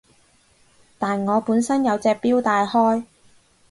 [0.97, 3.05] 但我本身有隻錶戴開